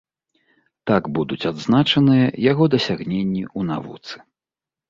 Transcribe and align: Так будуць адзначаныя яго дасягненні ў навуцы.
Так 0.91 1.03
будуць 1.19 1.47
адзначаныя 1.51 2.25
яго 2.51 2.71
дасягненні 2.77 3.43
ў 3.59 3.73
навуцы. 3.73 4.15